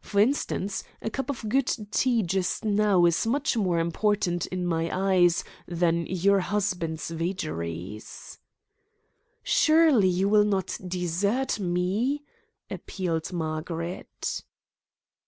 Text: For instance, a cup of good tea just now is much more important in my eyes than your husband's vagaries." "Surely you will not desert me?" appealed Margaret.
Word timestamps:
For 0.00 0.20
instance, 0.20 0.84
a 1.00 1.10
cup 1.10 1.28
of 1.28 1.48
good 1.48 1.66
tea 1.90 2.22
just 2.22 2.64
now 2.64 3.04
is 3.04 3.26
much 3.26 3.56
more 3.56 3.80
important 3.80 4.46
in 4.46 4.64
my 4.64 4.88
eyes 4.96 5.42
than 5.66 6.06
your 6.06 6.38
husband's 6.38 7.10
vagaries." 7.10 8.38
"Surely 9.42 10.06
you 10.08 10.28
will 10.28 10.44
not 10.44 10.78
desert 10.86 11.58
me?" 11.58 12.22
appealed 12.70 13.32
Margaret. 13.32 14.44